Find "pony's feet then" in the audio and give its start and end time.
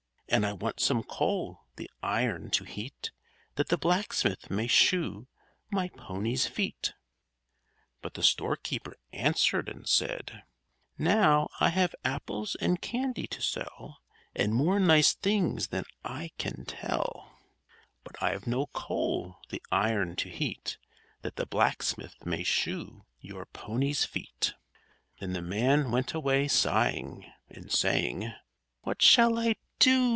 23.47-25.33